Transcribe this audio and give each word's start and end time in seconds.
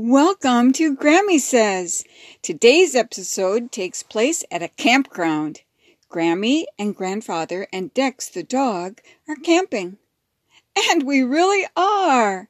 Welcome 0.00 0.72
to 0.74 0.94
Grammy 0.94 1.40
Says. 1.40 2.04
Today's 2.40 2.94
episode 2.94 3.72
takes 3.72 4.04
place 4.04 4.44
at 4.48 4.62
a 4.62 4.68
campground. 4.68 5.62
Grammy 6.08 6.66
and 6.78 6.94
grandfather 6.94 7.66
and 7.72 7.92
Dex 7.94 8.28
the 8.28 8.44
dog 8.44 9.00
are 9.28 9.34
camping. 9.34 9.98
And 10.88 11.02
we 11.02 11.24
really 11.24 11.66
are. 11.76 12.48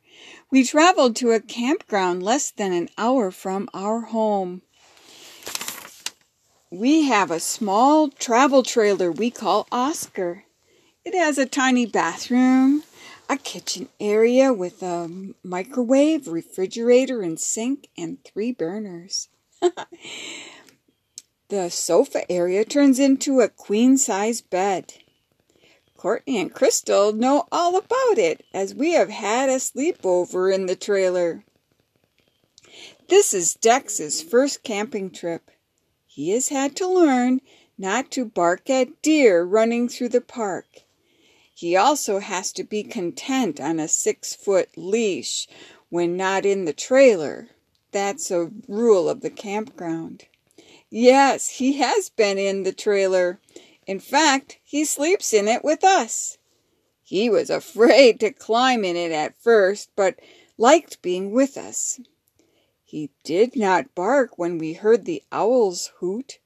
We 0.50 0.62
traveled 0.62 1.16
to 1.16 1.30
a 1.30 1.40
campground 1.40 2.22
less 2.22 2.50
than 2.50 2.74
an 2.74 2.90
hour 2.98 3.30
from 3.30 3.70
our 3.72 4.02
home. 4.02 4.60
We 6.70 7.04
have 7.04 7.30
a 7.30 7.40
small 7.40 8.10
travel 8.10 8.62
trailer 8.62 9.10
we 9.10 9.30
call 9.30 9.66
Oscar. 9.72 10.44
It 11.02 11.14
has 11.14 11.38
a 11.38 11.46
tiny 11.46 11.86
bathroom, 11.86 12.82
a 13.28 13.36
kitchen 13.36 13.88
area 14.00 14.52
with 14.52 14.82
a 14.82 15.32
microwave, 15.42 16.28
refrigerator, 16.28 17.20
and 17.20 17.38
sink, 17.38 17.88
and 17.96 18.24
three 18.24 18.52
burners. 18.52 19.28
the 21.48 21.68
sofa 21.68 22.30
area 22.30 22.64
turns 22.64 22.98
into 22.98 23.40
a 23.40 23.48
queen 23.48 23.98
size 23.98 24.40
bed. 24.40 24.94
Courtney 25.96 26.38
and 26.38 26.54
Crystal 26.54 27.12
know 27.12 27.46
all 27.50 27.76
about 27.76 28.18
it 28.18 28.44
as 28.54 28.74
we 28.74 28.92
have 28.92 29.10
had 29.10 29.48
a 29.48 29.56
sleepover 29.56 30.54
in 30.54 30.66
the 30.66 30.76
trailer. 30.76 31.44
This 33.08 33.34
is 33.34 33.54
Dex's 33.54 34.22
first 34.22 34.62
camping 34.62 35.10
trip. 35.10 35.50
He 36.06 36.30
has 36.30 36.48
had 36.48 36.76
to 36.76 36.86
learn 36.86 37.40
not 37.76 38.10
to 38.12 38.24
bark 38.24 38.70
at 38.70 39.02
deer 39.02 39.42
running 39.44 39.88
through 39.88 40.10
the 40.10 40.20
park. 40.20 40.66
He 41.60 41.74
also 41.74 42.20
has 42.20 42.52
to 42.52 42.62
be 42.62 42.84
content 42.84 43.60
on 43.60 43.80
a 43.80 43.88
six 43.88 44.32
foot 44.32 44.68
leash 44.76 45.48
when 45.88 46.16
not 46.16 46.46
in 46.46 46.66
the 46.66 46.72
trailer. 46.72 47.48
That's 47.90 48.30
a 48.30 48.52
rule 48.68 49.08
of 49.08 49.22
the 49.22 49.30
campground. 49.30 50.26
Yes, 50.88 51.48
he 51.48 51.78
has 51.78 52.10
been 52.10 52.38
in 52.38 52.62
the 52.62 52.70
trailer. 52.70 53.40
In 53.88 53.98
fact, 53.98 54.60
he 54.62 54.84
sleeps 54.84 55.34
in 55.34 55.48
it 55.48 55.64
with 55.64 55.82
us. 55.82 56.38
He 57.02 57.28
was 57.28 57.50
afraid 57.50 58.20
to 58.20 58.30
climb 58.30 58.84
in 58.84 58.94
it 58.94 59.10
at 59.10 59.42
first, 59.42 59.90
but 59.96 60.20
liked 60.58 61.02
being 61.02 61.32
with 61.32 61.56
us. 61.56 61.98
He 62.84 63.10
did 63.24 63.56
not 63.56 63.96
bark 63.96 64.38
when 64.38 64.58
we 64.58 64.74
heard 64.74 65.06
the 65.06 65.24
owls 65.32 65.90
hoot, 65.96 66.38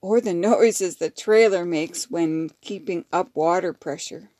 or 0.00 0.20
the 0.20 0.34
noises 0.50 0.98
the 0.98 1.10
trailer 1.10 1.64
makes 1.64 2.12
when 2.12 2.50
keeping 2.60 3.06
up 3.12 3.34
water 3.34 3.72
pressure. 3.72 4.30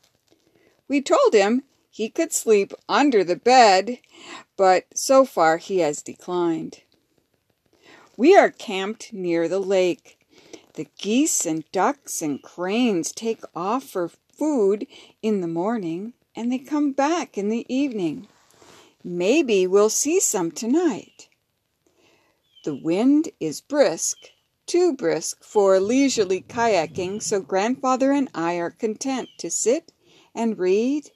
We 0.93 1.01
told 1.01 1.33
him 1.33 1.62
he 1.89 2.11
could 2.11 2.35
sleep 2.35 2.75
under 2.87 3.25
the 3.25 3.35
bed, 3.35 4.01
but 4.59 4.85
so 4.93 5.25
far 5.25 5.57
he 5.57 5.79
has 5.79 6.03
declined. 6.03 6.83
We 8.15 8.37
are 8.37 8.51
camped 8.51 9.11
near 9.11 9.48
the 9.48 9.59
lake. 9.59 10.19
The 10.75 10.89
geese 10.98 11.47
and 11.47 11.65
ducks 11.73 12.20
and 12.20 12.43
cranes 12.43 13.11
take 13.11 13.41
off 13.57 13.85
for 13.85 14.11
food 14.37 14.87
in 15.23 15.41
the 15.41 15.48
morning 15.48 16.13
and 16.37 16.53
they 16.53 16.59
come 16.59 16.93
back 16.93 17.39
in 17.39 17.48
the 17.48 17.65
evening. 17.75 18.29
Maybe 19.03 19.67
we'll 19.67 19.89
see 19.89 20.20
some 20.20 20.51
tonight. 20.51 21.27
The 22.65 22.75
wind 22.75 23.31
is 23.41 23.63
brisk, 23.63 24.19
too 24.67 24.93
brisk 24.93 25.43
for 25.43 25.81
leisurely 25.81 26.43
kayaking, 26.43 27.23
so 27.23 27.41
Grandfather 27.41 28.13
and 28.13 28.29
I 28.35 28.57
are 28.57 28.69
content 28.70 29.31
to 29.39 29.51
sit 29.51 29.91
and 30.35 30.59
read 30.59 31.11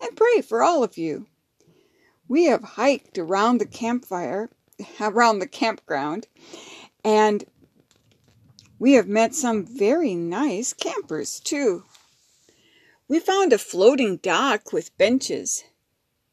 and 0.00 0.16
pray 0.16 0.40
for 0.40 0.62
all 0.62 0.82
of 0.82 0.96
you. 0.96 1.26
We 2.28 2.44
have 2.44 2.62
hiked 2.62 3.18
around 3.18 3.58
the 3.58 3.66
campfire, 3.66 4.50
around 5.00 5.40
the 5.40 5.46
campground, 5.46 6.28
and 7.04 7.44
we 8.78 8.92
have 8.92 9.08
met 9.08 9.34
some 9.34 9.64
very 9.66 10.14
nice 10.14 10.72
campers 10.72 11.40
too. 11.40 11.84
We 13.08 13.18
found 13.18 13.52
a 13.52 13.58
floating 13.58 14.18
dock 14.18 14.72
with 14.72 14.96
benches. 14.96 15.64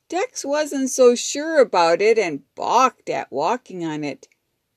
Dex 0.09 0.45
wasn't 0.45 0.89
so 0.89 1.15
sure 1.15 1.59
about 1.59 2.01
it 2.01 2.17
and 2.17 2.43
balked 2.55 3.09
at 3.09 3.31
walking 3.31 3.83
on 3.83 4.03
it. 4.03 4.27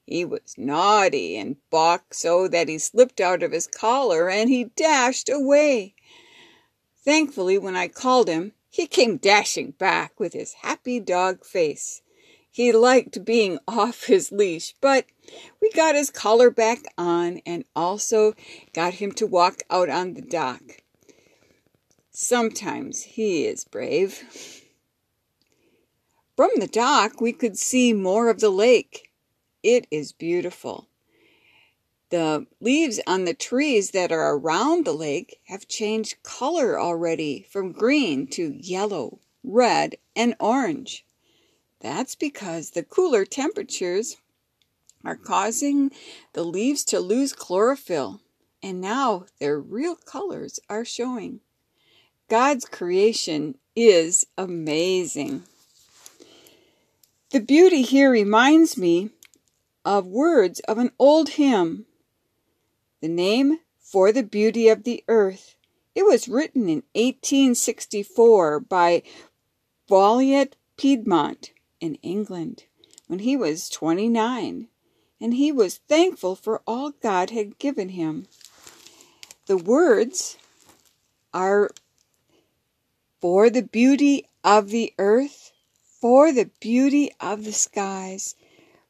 He 0.06 0.25
was 0.25 0.56
naughty 0.56 1.37
and 1.37 1.56
balked 1.70 2.16
so 2.16 2.49
that 2.49 2.69
he 2.69 2.78
slipped 2.78 3.20
out 3.20 3.44
of 3.44 3.53
his 3.53 3.69
collar 3.69 4.28
and 4.28 4.50
he 4.50 4.65
dashed 4.65 5.28
away. 5.28 5.94
Thankfully, 7.03 7.56
when 7.56 7.77
I 7.77 7.88
called 7.88 8.28
him, 8.28 8.53
he 8.69 8.87
came 8.87 9.16
dashing 9.16 9.72
back 9.72 10.21
with 10.21 10.33
his 10.33 10.53
happy 10.55 11.00
dog 11.00 11.44
face. 11.44 12.03
He 12.50 12.72
liked 12.72 13.25
being 13.25 13.59
off 13.69 14.05
his 14.05 14.31
leash, 14.31 14.75
but 14.81 15.06
we 15.62 15.71
got 15.72 15.94
his 15.94 16.11
collar 16.11 16.50
back 16.50 16.81
on 16.99 17.41
and 17.47 17.65
also 17.75 18.34
got 18.75 18.94
him 18.94 19.12
to 19.12 19.27
walk 19.27 19.62
out 19.71 19.88
on 19.88 20.15
the 20.15 20.22
dock. 20.22 20.62
Sometimes 22.11 23.03
he 23.03 23.47
is 23.47 23.65
brave. 23.65 24.22
From 26.37 26.50
the 26.56 26.67
dock, 26.67 27.21
we 27.21 27.32
could 27.32 27.56
see 27.56 27.93
more 27.93 28.28
of 28.28 28.41
the 28.41 28.50
lake. 28.50 29.11
It 29.62 29.87
is 29.91 30.12
beautiful. 30.12 30.89
The 32.10 32.47
leaves 32.60 32.98
on 33.06 33.25
the 33.25 33.34
trees 33.34 33.93
that 33.93 34.10
are 34.10 34.37
around 34.37 34.84
the 34.84 34.93
lake 34.93 35.38
have 35.44 35.69
changed 35.69 36.22
color 36.25 36.78
already 36.78 37.47
from 37.48 37.71
green 37.71 38.26
to 38.28 38.56
yellow, 38.60 39.21
red, 39.44 39.94
and 40.16 40.34
orange. 40.41 41.06
That's 41.78 42.16
because 42.16 42.70
the 42.70 42.82
cooler 42.82 43.25
temperatures 43.25 44.16
are 45.04 45.16
causing 45.16 45.93
the 46.32 46.43
leaves 46.43 46.84
to 46.87 46.99
lose 46.99 47.32
chlorophyll, 47.32 48.20
and 48.60 48.81
now 48.81 49.26
their 49.38 49.60
real 49.60 49.94
colors 49.94 50.59
are 50.69 50.84
showing. 50.84 51.41
God's 52.28 52.65
creation 52.65 53.56
is 53.76 54.26
amazing. 54.37 55.44
The 57.31 57.41
beauty 57.41 57.82
here 57.82 58.10
reminds 58.10 58.76
me 58.76 59.10
of 59.84 60.06
words 60.06 60.59
of 60.60 60.76
an 60.78 60.91
old 60.99 61.31
hymn 61.31 61.87
the 63.00 63.09
name 63.09 63.61
For 63.78 64.12
the 64.12 64.22
Beauty 64.22 64.69
of 64.69 64.84
the 64.84 65.03
Earth. 65.09 65.56
It 65.94 66.05
was 66.05 66.28
written 66.28 66.69
in 66.69 66.83
1864 66.94 68.61
by 68.61 69.03
Folliott 69.88 70.56
Pierpoint 70.77 71.50
in 71.81 71.97
England 71.97 72.65
when 73.06 73.21
he 73.21 73.37
was 73.37 73.69
29, 73.71 74.69
and 75.21 75.34
he 75.34 75.50
was 75.50 75.81
thankful 75.88 76.37
for 76.37 76.62
all 76.66 76.93
God 77.03 77.31
had 77.31 77.59
given 77.59 77.91
him. 77.91 78.27
The 79.47 79.56
words 79.56 80.37
are 81.34 81.71
For 83.21 83.50
the 83.50 83.62
beauty 83.62 84.28
of 84.44 84.69
the 84.69 84.93
earth, 84.99 85.53
for 86.00 86.32
the 86.32 86.50
beauty 86.61 87.11
of 87.19 87.44
the 87.44 87.53
skies, 87.53 88.37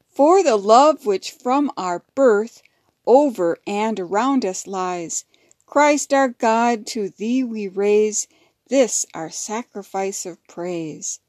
for 0.09 0.43
the 0.43 0.57
love 0.57 1.07
which 1.07 1.31
from 1.31 1.73
our 1.77 2.05
birth 2.15 2.63
over 3.07 3.59
and 3.67 3.99
around 3.99 4.45
us 4.45 4.67
lies. 4.67 5.25
Christ 5.67 6.13
our 6.13 6.29
God, 6.29 6.87
to 6.89 7.11
thee 7.11 7.45
we 7.45 7.69
raise 7.69 8.27
this 8.69 9.07
our 9.15 9.31
sacrifice 9.31 10.27
of 10.27 10.43
praise. 10.47 11.21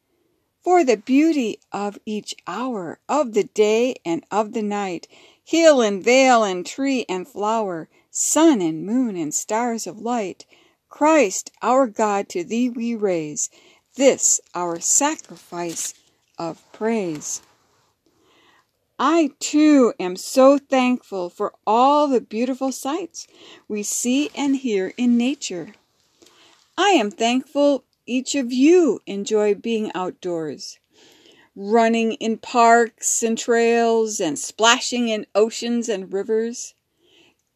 For 0.63 0.83
the 0.83 0.97
beauty 0.97 1.59
of 1.71 1.97
each 2.05 2.35
hour, 2.45 2.99
of 3.09 3.33
the 3.33 3.45
day 3.45 3.95
and 4.05 4.23
of 4.29 4.53
the 4.53 4.61
night, 4.61 5.07
hill 5.43 5.81
and 5.81 6.03
vale 6.03 6.43
and 6.43 6.65
tree 6.65 7.05
and 7.09 7.27
flower, 7.27 7.89
sun 8.11 8.61
and 8.61 8.85
moon 8.85 9.15
and 9.15 9.33
stars 9.33 9.88
of 9.88 9.99
light, 10.01 10.45
Christ 10.89 11.51
our 11.61 11.88
God, 11.88 12.29
to 12.29 12.43
thee 12.43 12.69
we 12.69 12.95
raise 12.95 13.49
this 13.95 14.39
our 14.53 14.79
sacrifice 14.79 15.94
of 16.38 16.62
praise. 16.71 17.41
I 19.03 19.31
too 19.39 19.95
am 20.00 20.15
so 20.15 20.59
thankful 20.59 21.31
for 21.31 21.56
all 21.65 22.07
the 22.07 22.21
beautiful 22.21 22.71
sights 22.71 23.25
we 23.68 23.81
see 23.81 24.30
and 24.36 24.57
hear 24.57 24.94
in 24.95 25.18
nature. 25.18 25.74
I 26.77 26.89
am 26.89 27.09
thankful 27.09 27.83
each 28.06 28.36
of 28.36 28.53
you 28.53 29.00
enjoy 29.07 29.56
being 29.56 29.92
outdoors, 29.95 30.77
running 31.56 32.12
in 32.13 32.38
parks 32.38 33.24
and 33.24 33.39
trails 33.39 34.19
and 34.19 34.38
splashing 34.38 35.09
in 35.09 35.25
oceans 35.33 35.89
and 35.89 36.13
rivers. 36.13 36.75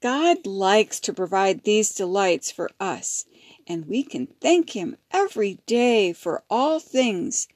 God 0.02 0.48
likes 0.48 1.00
to 1.02 1.14
provide 1.14 1.64
these 1.64 1.94
delights 1.94 2.50
for 2.50 2.72
us, 2.80 3.28
and 3.68 3.86
we 3.86 4.02
can 4.02 4.30
thank 4.42 4.72
Him 4.72 4.98
every 5.12 5.60
day 5.68 6.12
for 6.12 6.42
all 6.50 6.80
things 6.80 7.48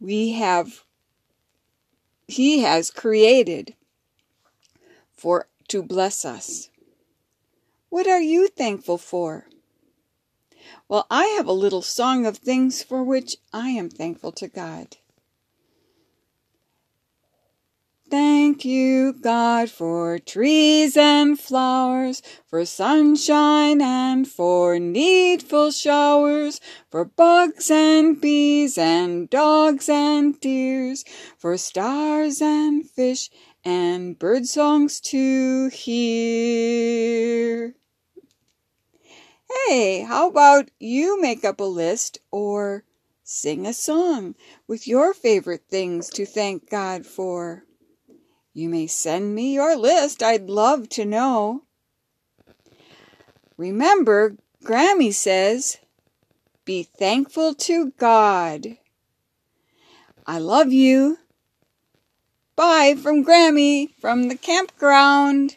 we 0.00 0.30
have 0.30 0.84
he 2.30 2.60
has 2.60 2.90
created 2.90 3.74
for 5.12 5.48
to 5.68 5.82
bless 5.82 6.24
us. 6.24 6.70
What 7.88 8.06
are 8.06 8.20
you 8.20 8.48
thankful 8.48 8.98
for? 8.98 9.46
Well, 10.88 11.06
I 11.10 11.26
have 11.36 11.46
a 11.46 11.52
little 11.52 11.82
song 11.82 12.26
of 12.26 12.38
things 12.38 12.82
for 12.82 13.02
which 13.02 13.36
I 13.52 13.70
am 13.70 13.90
thankful 13.90 14.32
to 14.32 14.48
God. 14.48 14.96
Thank 18.10 18.64
you, 18.64 19.12
God, 19.12 19.70
for 19.70 20.18
trees 20.18 20.96
and 20.96 21.38
flowers, 21.38 22.22
for 22.48 22.64
sunshine 22.64 23.80
and 23.80 24.26
for 24.26 24.80
needful 24.80 25.70
showers, 25.70 26.60
for 26.90 27.04
bugs 27.04 27.70
and 27.70 28.20
bees 28.20 28.76
and 28.76 29.30
dogs 29.30 29.88
and 29.88 30.40
deers, 30.40 31.04
for 31.38 31.56
stars 31.56 32.42
and 32.42 32.90
fish 32.90 33.30
and 33.64 34.18
bird 34.18 34.44
songs 34.46 35.00
to 35.02 35.68
hear. 35.68 36.96
Hey, 39.68 40.00
how 40.00 40.30
about 40.30 40.68
you 40.80 41.22
make 41.22 41.44
up 41.44 41.60
a 41.60 41.64
list 41.64 42.18
or 42.32 42.82
sing 43.22 43.66
a 43.66 43.72
song 43.72 44.34
with 44.66 44.88
your 44.88 45.14
favorite 45.14 45.66
things 45.70 46.08
to 46.10 46.26
thank 46.26 46.68
God 46.68 47.06
for? 47.06 47.66
You 48.52 48.68
may 48.68 48.86
send 48.86 49.34
me 49.34 49.54
your 49.54 49.76
list. 49.76 50.22
I'd 50.22 50.50
love 50.50 50.88
to 50.90 51.04
know. 51.04 51.62
Remember, 53.56 54.36
Grammy 54.64 55.12
says, 55.12 55.78
be 56.64 56.82
thankful 56.82 57.54
to 57.54 57.90
God. 57.98 58.78
I 60.26 60.38
love 60.38 60.72
you. 60.72 61.18
Bye 62.56 62.94
from 62.94 63.24
Grammy 63.24 63.90
from 64.00 64.28
the 64.28 64.36
campground. 64.36 65.56